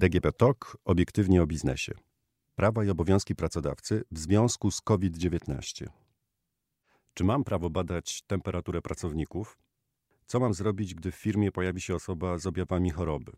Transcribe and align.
DGP 0.00 0.32
TOK 0.32 0.76
obiektywnie 0.84 1.42
o 1.42 1.46
biznesie. 1.46 1.92
Prawa 2.54 2.84
i 2.84 2.90
obowiązki 2.90 3.34
pracodawcy 3.34 4.04
w 4.10 4.18
związku 4.18 4.70
z 4.70 4.80
COVID-19. 4.80 5.86
Czy 7.14 7.24
mam 7.24 7.44
prawo 7.44 7.70
badać 7.70 8.22
temperaturę 8.22 8.82
pracowników? 8.82 9.58
Co 10.26 10.40
mam 10.40 10.54
zrobić, 10.54 10.94
gdy 10.94 11.12
w 11.12 11.14
firmie 11.14 11.52
pojawi 11.52 11.80
się 11.80 11.94
osoba 11.94 12.38
z 12.38 12.46
objawami 12.46 12.90
choroby? 12.90 13.32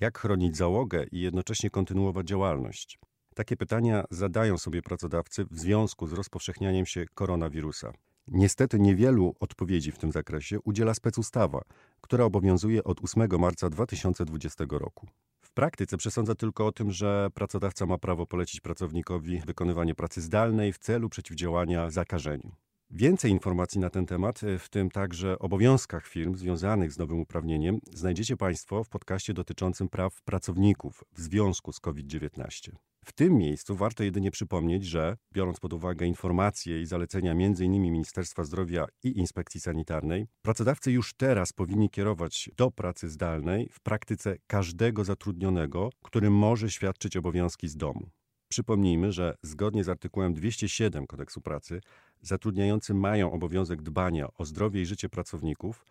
Jak 0.00 0.18
chronić 0.18 0.56
załogę 0.56 1.04
i 1.12 1.20
jednocześnie 1.20 1.70
kontynuować 1.70 2.28
działalność? 2.28 2.98
Takie 3.34 3.56
pytania 3.56 4.04
zadają 4.10 4.58
sobie 4.58 4.82
pracodawcy 4.82 5.44
w 5.50 5.58
związku 5.58 6.06
z 6.06 6.12
rozpowszechnianiem 6.12 6.86
się 6.86 7.04
koronawirusa. 7.14 7.92
Niestety 8.28 8.78
niewielu 8.78 9.34
odpowiedzi 9.40 9.92
w 9.92 9.98
tym 9.98 10.12
zakresie 10.12 10.60
udziela 10.60 10.94
specustawa, 10.94 11.62
która 12.00 12.24
obowiązuje 12.24 12.84
od 12.84 13.04
8 13.04 13.40
marca 13.40 13.70
2020 13.70 14.64
roku. 14.70 15.08
W 15.52 15.54
praktyce 15.54 15.96
przesądza 15.96 16.34
tylko 16.34 16.66
o 16.66 16.72
tym, 16.72 16.92
że 16.92 17.28
pracodawca 17.34 17.86
ma 17.86 17.98
prawo 17.98 18.26
polecić 18.26 18.60
pracownikowi 18.60 19.40
wykonywanie 19.46 19.94
pracy 19.94 20.20
zdalnej 20.20 20.72
w 20.72 20.78
celu 20.78 21.08
przeciwdziałania 21.08 21.90
zakażeniu. 21.90 22.54
Więcej 22.90 23.30
informacji 23.30 23.80
na 23.80 23.90
ten 23.90 24.06
temat, 24.06 24.40
w 24.58 24.68
tym 24.68 24.90
także 24.90 25.38
obowiązkach 25.38 26.06
firm 26.06 26.34
związanych 26.34 26.92
z 26.92 26.98
nowym 26.98 27.20
uprawnieniem, 27.20 27.78
znajdziecie 27.92 28.36
Państwo 28.36 28.84
w 28.84 28.88
podcaście 28.88 29.34
dotyczącym 29.34 29.88
praw 29.88 30.22
pracowników 30.22 31.04
w 31.12 31.20
związku 31.20 31.72
z 31.72 31.80
COVID-19. 31.80 32.70
W 33.04 33.12
tym 33.12 33.38
miejscu 33.38 33.76
warto 33.76 34.04
jedynie 34.04 34.30
przypomnieć, 34.30 34.84
że 34.84 35.16
biorąc 35.32 35.60
pod 35.60 35.72
uwagę 35.72 36.06
informacje 36.06 36.80
i 36.80 36.86
zalecenia 36.86 37.32
m.in. 37.32 37.72
Ministerstwa 37.72 38.44
Zdrowia 38.44 38.86
i 39.02 39.18
Inspekcji 39.18 39.60
Sanitarnej, 39.60 40.26
pracodawcy 40.42 40.92
już 40.92 41.14
teraz 41.14 41.52
powinni 41.52 41.90
kierować 41.90 42.50
do 42.56 42.70
pracy 42.70 43.08
zdalnej 43.08 43.68
w 43.72 43.80
praktyce 43.80 44.36
każdego 44.46 45.04
zatrudnionego, 45.04 45.90
który 46.02 46.30
może 46.30 46.70
świadczyć 46.70 47.16
obowiązki 47.16 47.68
z 47.68 47.76
domu. 47.76 48.10
Przypomnijmy, 48.48 49.12
że 49.12 49.34
zgodnie 49.42 49.84
z 49.84 49.88
artykułem 49.88 50.34
207 50.34 51.06
Kodeksu 51.06 51.40
Pracy 51.40 51.80
zatrudniający 52.20 52.94
mają 52.94 53.32
obowiązek 53.32 53.82
dbania 53.82 54.28
o 54.34 54.44
zdrowie 54.44 54.82
i 54.82 54.86
życie 54.86 55.08
pracowników 55.08 55.84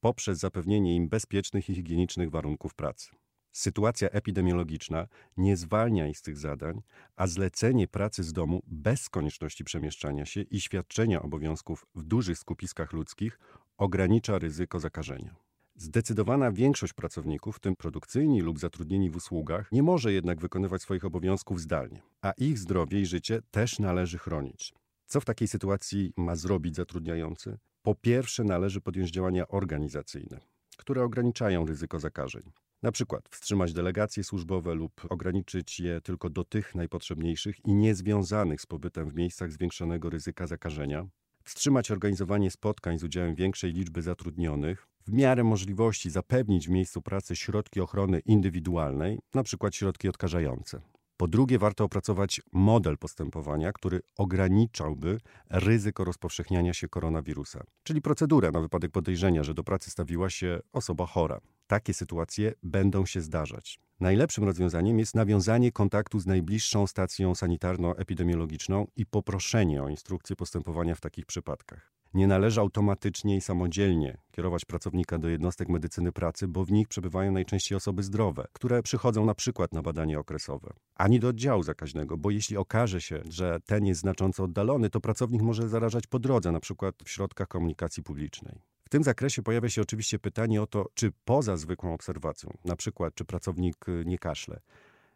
poprzez 0.00 0.38
zapewnienie 0.38 0.96
im 0.96 1.08
bezpiecznych 1.08 1.70
i 1.70 1.74
higienicznych 1.74 2.30
warunków 2.30 2.74
pracy. 2.74 3.10
Sytuacja 3.58 4.08
epidemiologiczna 4.08 5.06
nie 5.36 5.56
zwalnia 5.56 6.08
ich 6.08 6.18
z 6.18 6.22
tych 6.22 6.38
zadań, 6.38 6.82
a 7.16 7.26
zlecenie 7.26 7.88
pracy 7.88 8.22
z 8.22 8.32
domu 8.32 8.62
bez 8.66 9.08
konieczności 9.08 9.64
przemieszczania 9.64 10.26
się 10.26 10.40
i 10.40 10.60
świadczenia 10.60 11.22
obowiązków 11.22 11.86
w 11.94 12.02
dużych 12.02 12.38
skupiskach 12.38 12.92
ludzkich 12.92 13.38
ogranicza 13.76 14.38
ryzyko 14.38 14.80
zakażenia. 14.80 15.36
Zdecydowana 15.76 16.52
większość 16.52 16.92
pracowników, 16.92 17.56
w 17.56 17.60
tym 17.60 17.76
produkcyjni 17.76 18.40
lub 18.40 18.58
zatrudnieni 18.58 19.10
w 19.10 19.16
usługach, 19.16 19.72
nie 19.72 19.82
może 19.82 20.12
jednak 20.12 20.40
wykonywać 20.40 20.82
swoich 20.82 21.04
obowiązków 21.04 21.60
zdalnie, 21.60 22.02
a 22.22 22.32
ich 22.32 22.58
zdrowie 22.58 23.00
i 23.00 23.06
życie 23.06 23.42
też 23.50 23.78
należy 23.78 24.18
chronić. 24.18 24.74
Co 25.06 25.20
w 25.20 25.24
takiej 25.24 25.48
sytuacji 25.48 26.12
ma 26.16 26.36
zrobić 26.36 26.76
zatrudniający? 26.76 27.58
Po 27.82 27.94
pierwsze, 27.94 28.44
należy 28.44 28.80
podjąć 28.80 29.10
działania 29.10 29.48
organizacyjne, 29.48 30.40
które 30.78 31.02
ograniczają 31.04 31.66
ryzyko 31.66 32.00
zakażeń. 32.00 32.42
Na 32.82 32.92
przykład 32.92 33.28
wstrzymać 33.28 33.72
delegacje 33.72 34.24
służbowe 34.24 34.74
lub 34.74 34.92
ograniczyć 35.08 35.80
je 35.80 36.00
tylko 36.00 36.30
do 36.30 36.44
tych 36.44 36.74
najpotrzebniejszych 36.74 37.64
i 37.64 37.74
niezwiązanych 37.74 38.60
z 38.60 38.66
pobytem 38.66 39.10
w 39.10 39.14
miejscach 39.14 39.52
zwiększonego 39.52 40.10
ryzyka 40.10 40.46
zakażenia, 40.46 41.06
wstrzymać 41.44 41.90
organizowanie 41.90 42.50
spotkań 42.50 42.98
z 42.98 43.04
udziałem 43.04 43.34
większej 43.34 43.72
liczby 43.72 44.02
zatrudnionych, 44.02 44.86
w 45.06 45.12
miarę 45.12 45.44
możliwości 45.44 46.10
zapewnić 46.10 46.68
w 46.68 46.70
miejscu 46.70 47.02
pracy 47.02 47.36
środki 47.36 47.80
ochrony 47.80 48.20
indywidualnej, 48.20 49.18
np. 49.34 49.68
środki 49.72 50.08
odkażające. 50.08 50.80
Po 51.18 51.28
drugie, 51.28 51.58
warto 51.58 51.84
opracować 51.84 52.40
model 52.52 52.98
postępowania, 52.98 53.72
który 53.72 54.00
ograniczałby 54.16 55.20
ryzyko 55.50 56.04
rozpowszechniania 56.04 56.74
się 56.74 56.88
koronawirusa, 56.88 57.64
czyli 57.82 58.02
procedurę 58.02 58.50
na 58.50 58.60
wypadek 58.60 58.90
podejrzenia, 58.92 59.44
że 59.44 59.54
do 59.54 59.64
pracy 59.64 59.90
stawiła 59.90 60.30
się 60.30 60.60
osoba 60.72 61.06
chora. 61.06 61.40
Takie 61.66 61.94
sytuacje 61.94 62.52
będą 62.62 63.06
się 63.06 63.20
zdarzać. 63.20 63.78
Najlepszym 64.00 64.44
rozwiązaniem 64.44 64.98
jest 64.98 65.14
nawiązanie 65.14 65.72
kontaktu 65.72 66.20
z 66.20 66.26
najbliższą 66.26 66.86
stacją 66.86 67.34
sanitarno-epidemiologiczną 67.34 68.86
i 68.96 69.06
poproszenie 69.06 69.82
o 69.82 69.88
instrukcję 69.88 70.36
postępowania 70.36 70.94
w 70.94 71.00
takich 71.00 71.26
przypadkach. 71.26 71.97
Nie 72.14 72.26
należy 72.26 72.60
automatycznie 72.60 73.36
i 73.36 73.40
samodzielnie 73.40 74.18
kierować 74.30 74.64
pracownika 74.64 75.18
do 75.18 75.28
jednostek 75.28 75.68
medycyny 75.68 76.12
pracy, 76.12 76.48
bo 76.48 76.64
w 76.64 76.72
nich 76.72 76.88
przebywają 76.88 77.32
najczęściej 77.32 77.76
osoby 77.76 78.02
zdrowe, 78.02 78.46
które 78.52 78.82
przychodzą 78.82 79.24
na 79.24 79.34
przykład 79.34 79.72
na 79.72 79.82
badanie 79.82 80.18
okresowe, 80.18 80.72
ani 80.94 81.20
do 81.20 81.28
oddziału 81.28 81.62
zakaźnego, 81.62 82.16
bo 82.16 82.30
jeśli 82.30 82.56
okaże 82.56 83.00
się, 83.00 83.22
że 83.28 83.58
ten 83.66 83.86
jest 83.86 84.00
znacząco 84.00 84.44
oddalony, 84.44 84.90
to 84.90 85.00
pracownik 85.00 85.42
może 85.42 85.68
zarażać 85.68 86.06
po 86.06 86.18
drodze, 86.18 86.52
na 86.52 86.60
przykład 86.60 86.94
w 87.04 87.10
środkach 87.10 87.48
komunikacji 87.48 88.02
publicznej. 88.02 88.60
W 88.84 88.88
tym 88.88 89.04
zakresie 89.04 89.42
pojawia 89.42 89.68
się 89.68 89.82
oczywiście 89.82 90.18
pytanie 90.18 90.62
o 90.62 90.66
to, 90.66 90.86
czy 90.94 91.12
poza 91.24 91.56
zwykłą 91.56 91.94
obserwacją, 91.94 92.56
na 92.64 92.76
przykład 92.76 93.14
czy 93.14 93.24
pracownik 93.24 93.88
y, 93.88 94.02
nie 94.06 94.18
kaszle, 94.18 94.60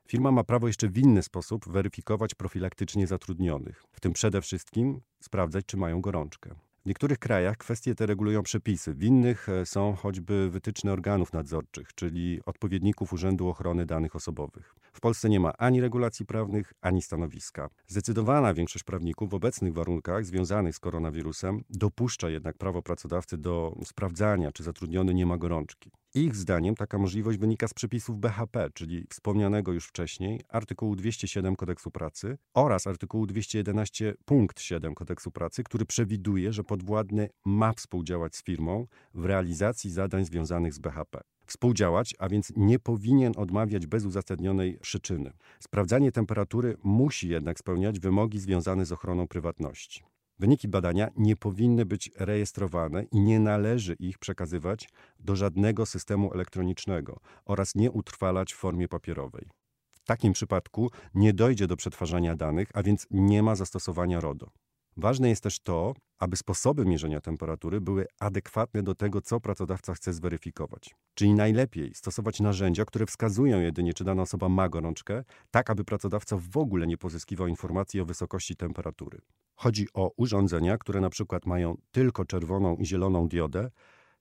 Firma 0.09 0.31
ma 0.31 0.45
prawo 0.45 0.67
jeszcze 0.67 0.89
w 0.89 0.99
inny 0.99 1.23
sposób 1.23 1.69
weryfikować 1.69 2.35
profilaktycznie 2.35 3.07
zatrudnionych, 3.07 3.85
w 3.93 4.01
tym 4.01 4.13
przede 4.13 4.43
wszystkim 4.43 5.01
sprawdzać, 5.21 5.67
czy 5.67 5.77
mają 5.77 6.01
gorączkę. 6.01 6.55
W 6.83 6.87
niektórych 6.87 7.19
krajach 7.19 7.57
kwestie 7.57 7.95
te 7.95 8.07
regulują 8.07 8.43
przepisy, 8.43 8.95
w 8.95 9.03
innych 9.03 9.49
e, 9.49 9.67
są 9.67 9.95
choćby 9.95 10.51
wytyczne 10.51 10.93
organów 10.93 11.33
nadzorczych, 11.33 11.95
czyli 11.95 12.41
odpowiedników 12.47 13.13
Urzędu 13.13 13.49
Ochrony 13.49 13.87
Danych 13.87 14.17
Osobowych. 14.17 14.75
W 14.93 15.01
Polsce 15.01 15.29
nie 15.29 15.41
ma 15.41 15.53
ani 15.59 15.81
regulacji 15.81 16.27
prawnych, 16.27 16.73
ani 16.81 17.03
stanowiska. 17.03 17.69
Zdecydowana 17.87 18.55
większość 18.55 18.85
prawników 18.85 19.31
w 19.31 19.35
obecnych 19.35 19.75
warunkach 19.75 20.25
związanych 20.25 20.77
z 20.77 20.79
koronawirusem 20.79 21.65
dopuszcza 21.71 22.31
jednak 22.31 22.59
prawo 22.59 22.83
pracodawcy 22.83 23.39
do 23.39 23.77
sprawdzania, 23.85 24.53
czy 24.53 24.63
zatrudniony 24.63 25.15
nie 25.15 25.27
ma 25.27 25.39
gorączki. 25.39 25.91
Ich 26.15 26.37
zdaniem 26.37 26.75
taka 26.75 26.99
możliwość 26.99 27.39
wynika 27.39 27.69
z 27.69 27.75
przepisów 27.75 28.19
BHP, 28.19 28.71
czyli 28.75 29.07
wspomnianego 29.11 29.73
już 29.73 29.87
wcześniej 29.87 30.41
artykułu 30.49 30.97
207 30.97 31.57
Kodeksu 31.57 31.91
Pracy 31.91 32.39
oraz 32.55 32.87
artykułu 32.87 33.27
211 33.27 34.15
punkt 34.25 34.61
7 34.61 34.95
Kodeksu 34.95 35.31
Pracy, 35.31 35.63
który 35.65 35.87
przewiduje, 35.87 36.53
że 36.53 36.65
podwładny 36.65 37.29
ma 37.45 37.73
współdziałać 37.73 38.37
z 38.37 38.43
firmą 38.43 38.87
w 39.15 39.25
realizacji 39.25 39.91
zadań 39.91 40.25
związanych 40.25 40.75
z 40.75 40.79
BHP. 40.79 41.21
Współdziałać, 41.47 42.15
a 42.19 42.29
więc 42.29 42.53
nie 42.57 42.79
powinien 42.79 43.33
odmawiać 43.37 43.87
bez 43.87 44.05
uzasadnionej 44.05 44.79
przyczyny. 44.79 45.33
Sprawdzanie 45.61 46.13
temperatury 46.13 46.77
musi 46.83 47.29
jednak 47.29 47.59
spełniać 47.59 48.01
wymogi 48.01 48.41
związane 48.41 48.87
z 48.87 48.93
ochroną 48.93 49.29
prywatności. 49.29 50.12
Wyniki 50.39 50.69
badania 50.69 51.09
nie 51.17 51.37
powinny 51.37 51.87
być 51.87 52.11
rejestrowane 52.17 53.03
i 53.03 53.21
nie 53.21 53.41
należy 53.41 53.95
ich 53.99 54.19
przekazywać 54.19 54.89
do 55.19 55.37
żadnego 55.37 55.87
systemu 55.87 56.35
elektronicznego 56.35 57.21
oraz 57.45 57.75
nie 57.75 57.91
utrwalać 57.91 58.53
w 58.53 58.57
formie 58.57 58.89
papierowej. 58.89 59.49
W 59.91 60.05
takim 60.05 60.33
przypadku 60.33 60.91
nie 61.15 61.33
dojdzie 61.33 61.67
do 61.67 61.77
przetwarzania 61.77 62.37
danych, 62.37 62.71
a 62.75 62.83
więc 62.83 63.07
nie 63.11 63.43
ma 63.43 63.57
zastosowania 63.57 64.21
RODO. 64.21 64.51
Ważne 64.97 65.29
jest 65.29 65.43
też 65.43 65.61
to, 65.61 65.95
aby 66.19 66.37
sposoby 66.37 66.85
mierzenia 66.85 67.21
temperatury 67.21 67.81
były 67.81 68.07
adekwatne 68.21 68.83
do 68.83 68.95
tego, 68.95 69.21
co 69.21 69.41
pracodawca 69.41 69.95
chce 69.95 70.13
zweryfikować. 70.13 70.95
Czyli 71.15 71.35
najlepiej 71.35 71.95
stosować 71.95 72.41
narzędzia, 72.41 72.85
które 72.85 73.07
wskazują 73.07 73.61
jedynie, 73.61 73.95
czy 73.95 74.05
dana 74.05 74.23
osoba 74.23 74.49
ma 74.49 74.69
gorączkę, 74.69 75.25
tak 75.51 75.71
aby 75.71 75.85
pracodawca 75.85 76.37
w 76.37 76.57
ogóle 76.57 76.87
nie 76.87 76.99
pozyskiwał 76.99 77.47
informacji 77.47 78.01
o 78.01 78.05
wysokości 78.05 78.57
temperatury. 78.57 79.19
Chodzi 79.55 79.87
o 79.95 80.13
urządzenia, 80.17 80.79
które 80.79 81.01
na 81.01 81.11
przykład 81.11 81.47
mają 81.47 81.77
tylko 81.93 82.25
czerwoną 82.25 82.77
i 82.77 82.87
zieloną 82.87 83.29
diodę, 83.29 83.71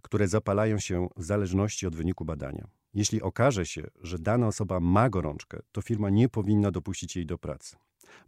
które 0.01 0.27
zapalają 0.27 0.79
się 0.79 1.07
w 1.17 1.23
zależności 1.23 1.87
od 1.87 1.95
wyniku 1.95 2.25
badania. 2.25 2.67
Jeśli 2.93 3.21
okaże 3.21 3.65
się, 3.65 3.87
że 4.01 4.19
dana 4.19 4.47
osoba 4.47 4.79
ma 4.79 5.09
gorączkę, 5.09 5.59
to 5.71 5.81
firma 5.81 6.09
nie 6.09 6.29
powinna 6.29 6.71
dopuścić 6.71 7.15
jej 7.15 7.25
do 7.25 7.37
pracy 7.37 7.75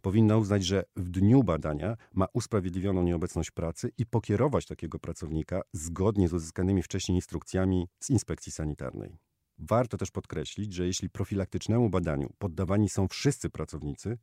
powinna 0.02 0.36
uznać, 0.36 0.64
że 0.64 0.84
w 0.96 1.10
dniu 1.10 1.42
badania 1.42 1.96
ma 2.14 2.26
usprawiedliwioną 2.32 3.02
nieobecność 3.02 3.50
pracy 3.50 3.90
i 3.98 4.06
pokierować 4.06 4.66
takiego 4.66 4.98
pracownika 4.98 5.62
zgodnie 5.72 6.28
z 6.28 6.32
uzyskanymi 6.32 6.82
wcześniej 6.82 7.18
instrukcjami 7.18 7.88
z 8.00 8.10
inspekcji 8.10 8.52
sanitarnej. 8.52 9.18
Warto 9.58 9.96
też 9.96 10.10
podkreślić, 10.10 10.72
że 10.72 10.86
jeśli 10.86 11.10
profilaktycznemu 11.10 11.90
badaniu 11.90 12.32
poddawani 12.38 12.88
są 12.88 13.08
wszyscy 13.08 13.50
pracownicy, 13.50 14.18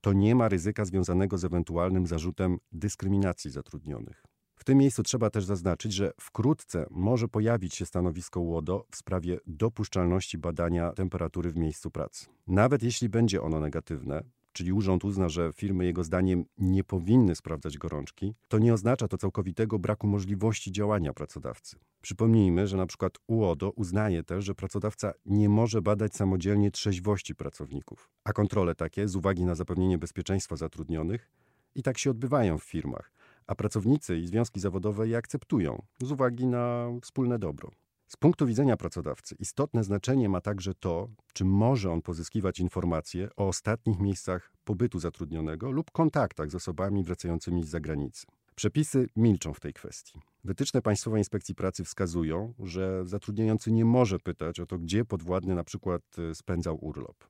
to 0.00 0.12
nie 0.12 0.34
ma 0.34 0.48
ryzyka 0.48 0.84
związanego 0.84 1.38
z 1.38 1.44
ewentualnym 1.44 2.06
zarzutem 2.06 2.58
dyskryminacji 2.72 3.50
zatrudnionych. 3.50 4.22
W 4.56 4.64
tym 4.64 4.78
miejscu 4.78 5.02
trzeba 5.02 5.30
też 5.30 5.44
zaznaczyć, 5.44 5.92
że 5.92 6.12
wkrótce 6.20 6.86
może 6.90 7.28
pojawić 7.28 7.74
się 7.74 7.86
stanowisko 7.86 8.40
łodo 8.40 8.86
w 8.90 8.96
sprawie 8.96 9.38
dopuszczalności 9.46 10.38
badania 10.38 10.92
temperatury 10.92 11.50
w 11.50 11.56
miejscu 11.56 11.90
pracy. 11.90 12.26
Nawet 12.46 12.82
jeśli 12.82 13.08
będzie 13.08 13.42
ono 13.42 13.60
negatywne, 13.60 14.22
czyli 14.52 14.72
urząd 14.72 15.04
uzna, 15.04 15.28
że 15.28 15.52
firmy 15.52 15.84
jego 15.84 16.04
zdaniem 16.04 16.44
nie 16.58 16.84
powinny 16.84 17.34
sprawdzać 17.34 17.78
gorączki, 17.78 18.34
to 18.48 18.58
nie 18.58 18.74
oznacza 18.74 19.08
to 19.08 19.18
całkowitego 19.18 19.78
braku 19.78 20.06
możliwości 20.06 20.72
działania 20.72 21.12
pracodawcy. 21.12 21.76
Przypomnijmy, 22.00 22.66
że 22.66 22.76
na 22.76 22.86
przykład 22.86 23.12
UODO 23.26 23.70
uznaje 23.70 24.22
też, 24.22 24.44
że 24.44 24.54
pracodawca 24.54 25.12
nie 25.26 25.48
może 25.48 25.82
badać 25.82 26.14
samodzielnie 26.14 26.70
trzeźwości 26.70 27.34
pracowników, 27.34 28.10
a 28.24 28.32
kontrole 28.32 28.74
takie 28.74 29.08
z 29.08 29.16
uwagi 29.16 29.44
na 29.44 29.54
zapewnienie 29.54 29.98
bezpieczeństwa 29.98 30.56
zatrudnionych 30.56 31.30
i 31.74 31.82
tak 31.82 31.98
się 31.98 32.10
odbywają 32.10 32.58
w 32.58 32.64
firmach, 32.64 33.12
a 33.46 33.54
pracownicy 33.54 34.18
i 34.18 34.26
związki 34.26 34.60
zawodowe 34.60 35.08
je 35.08 35.16
akceptują 35.16 35.82
z 36.02 36.12
uwagi 36.12 36.46
na 36.46 36.88
wspólne 37.02 37.38
dobro. 37.38 37.70
Z 38.12 38.16
punktu 38.16 38.46
widzenia 38.46 38.76
pracodawcy 38.76 39.34
istotne 39.38 39.84
znaczenie 39.84 40.28
ma 40.28 40.40
także 40.40 40.74
to, 40.74 41.08
czy 41.32 41.44
może 41.44 41.92
on 41.92 42.02
pozyskiwać 42.02 42.60
informacje 42.60 43.28
o 43.36 43.48
ostatnich 43.48 43.98
miejscach 44.00 44.52
pobytu 44.64 44.98
zatrudnionego 44.98 45.70
lub 45.70 45.90
kontaktach 45.90 46.50
z 46.50 46.54
osobami 46.54 47.04
wracającymi 47.04 47.64
z 47.64 47.68
zagranicy. 47.68 48.26
Przepisy 48.54 49.08
milczą 49.16 49.54
w 49.54 49.60
tej 49.60 49.72
kwestii. 49.72 50.20
Wytyczne 50.44 50.82
Państwowej 50.82 51.20
Inspekcji 51.20 51.54
Pracy 51.54 51.84
wskazują, 51.84 52.54
że 52.58 53.02
zatrudniający 53.06 53.72
nie 53.72 53.84
może 53.84 54.18
pytać 54.18 54.60
o 54.60 54.66
to, 54.66 54.78
gdzie 54.78 55.04
podwładny 55.04 55.54
na 55.54 55.64
przykład 55.64 56.02
e, 56.18 56.34
spędzał 56.34 56.84
urlop. 56.84 57.24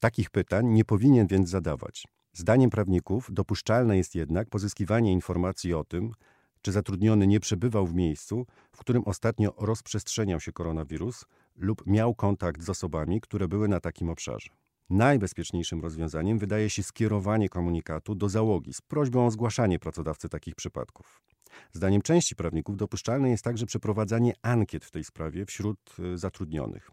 Takich 0.00 0.30
pytań 0.30 0.66
nie 0.66 0.84
powinien 0.84 1.26
więc 1.26 1.48
zadawać. 1.48 2.04
Zdaniem 2.32 2.70
prawników 2.70 3.28
dopuszczalne 3.32 3.96
jest 3.96 4.14
jednak 4.14 4.48
pozyskiwanie 4.48 5.12
informacji 5.12 5.74
o 5.74 5.84
tym, 5.84 6.12
czy 6.62 6.72
zatrudniony 6.72 7.26
nie 7.26 7.40
przebywał 7.40 7.86
w 7.86 7.94
miejscu, 7.94 8.46
w 8.72 8.78
którym 8.78 9.02
ostatnio 9.06 9.54
rozprzestrzeniał 9.58 10.40
się 10.40 10.52
koronawirus 10.52 11.24
lub 11.56 11.86
miał 11.86 12.14
kontakt 12.14 12.62
z 12.62 12.70
osobami, 12.70 13.20
które 13.20 13.48
były 13.48 13.68
na 13.68 13.80
takim 13.80 14.10
obszarze. 14.10 14.50
Najbezpieczniejszym 14.90 15.80
rozwiązaniem 15.80 16.38
wydaje 16.38 16.70
się 16.70 16.82
skierowanie 16.82 17.48
komunikatu 17.48 18.14
do 18.14 18.28
załogi 18.28 18.72
z 18.72 18.80
prośbą 18.80 19.26
o 19.26 19.30
zgłaszanie 19.30 19.78
pracodawcy 19.78 20.28
takich 20.28 20.54
przypadków. 20.54 21.20
Zdaniem 21.72 22.02
części 22.02 22.36
prawników 22.36 22.76
dopuszczalne 22.76 23.30
jest 23.30 23.44
także 23.44 23.66
przeprowadzanie 23.66 24.32
ankiet 24.42 24.84
w 24.84 24.90
tej 24.90 25.04
sprawie 25.04 25.46
wśród 25.46 25.78
y, 25.98 26.18
zatrudnionych. 26.18 26.90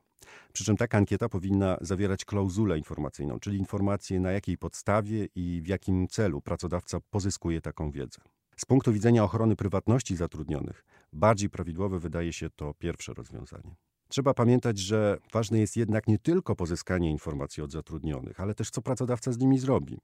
Przy 0.53 0.63
czym 0.63 0.77
taka 0.77 0.97
ankieta 0.97 1.29
powinna 1.29 1.77
zawierać 1.81 2.25
klauzulę 2.25 2.77
informacyjną, 2.77 3.39
czyli 3.39 3.57
informację 3.57 4.19
na 4.19 4.31
jakiej 4.31 4.57
podstawie 4.57 5.27
i 5.35 5.61
w 5.63 5.67
jakim 5.67 6.07
celu 6.07 6.41
pracodawca 6.41 6.99
pozyskuje 7.09 7.61
taką 7.61 7.91
wiedzę. 7.91 8.21
Z 8.57 8.65
punktu 8.65 8.93
widzenia 8.93 9.23
ochrony 9.23 9.55
prywatności 9.55 10.15
zatrudnionych, 10.15 10.85
bardziej 11.13 11.49
prawidłowe 11.49 11.99
wydaje 11.99 12.33
się 12.33 12.49
to 12.49 12.73
pierwsze 12.73 13.13
rozwiązanie. 13.13 13.75
Trzeba 14.09 14.33
pamiętać, 14.33 14.79
że 14.79 15.17
ważne 15.33 15.59
jest 15.59 15.77
jednak 15.77 16.07
nie 16.07 16.19
tylko 16.19 16.55
pozyskanie 16.55 17.11
informacji 17.11 17.63
od 17.63 17.71
zatrudnionych, 17.71 18.39
ale 18.39 18.55
też 18.55 18.69
co 18.69 18.81
pracodawca 18.81 19.31
z 19.31 19.37
nimi 19.37 19.59
zrobi. 19.59 19.97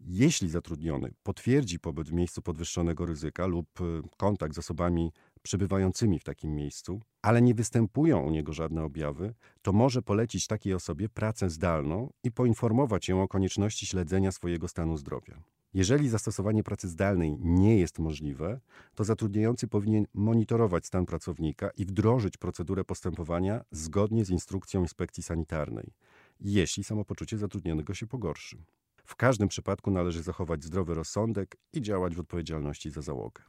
Jeśli 0.00 0.50
zatrudniony 0.50 1.14
potwierdzi 1.22 1.80
pobyt 1.80 2.08
w 2.08 2.12
miejscu 2.12 2.42
podwyższonego 2.42 3.06
ryzyka 3.06 3.46
lub 3.46 3.80
y, 3.80 4.02
kontakt 4.16 4.54
z 4.54 4.58
osobami 4.58 5.12
przebywającymi 5.42 6.18
w 6.18 6.24
takim 6.24 6.54
miejscu, 6.54 7.00
ale 7.22 7.42
nie 7.42 7.54
występują 7.54 8.20
u 8.20 8.30
niego 8.30 8.52
żadne 8.52 8.84
objawy, 8.84 9.34
to 9.62 9.72
może 9.72 10.02
polecić 10.02 10.46
takiej 10.46 10.74
osobie 10.74 11.08
pracę 11.08 11.50
zdalną 11.50 12.12
i 12.24 12.32
poinformować 12.32 13.08
ją 13.08 13.22
o 13.22 13.28
konieczności 13.28 13.86
śledzenia 13.86 14.32
swojego 14.32 14.68
stanu 14.68 14.96
zdrowia. 14.96 15.42
Jeżeli 15.74 16.08
zastosowanie 16.08 16.62
pracy 16.62 16.88
zdalnej 16.88 17.36
nie 17.40 17.78
jest 17.78 17.98
możliwe, 17.98 18.60
to 18.94 19.04
zatrudniający 19.04 19.68
powinien 19.68 20.06
monitorować 20.14 20.86
stan 20.86 21.06
pracownika 21.06 21.70
i 21.70 21.84
wdrożyć 21.84 22.36
procedurę 22.36 22.84
postępowania 22.84 23.64
zgodnie 23.70 24.24
z 24.24 24.30
instrukcją 24.30 24.82
inspekcji 24.82 25.22
sanitarnej, 25.22 25.92
jeśli 26.40 26.84
samopoczucie 26.84 27.38
zatrudnionego 27.38 27.94
się 27.94 28.06
pogorszy. 28.06 28.64
W 29.04 29.16
każdym 29.16 29.48
przypadku 29.48 29.90
należy 29.90 30.22
zachować 30.22 30.64
zdrowy 30.64 30.94
rozsądek 30.94 31.56
i 31.72 31.82
działać 31.82 32.14
w 32.14 32.20
odpowiedzialności 32.20 32.90
za 32.90 33.02
załogę. 33.02 33.42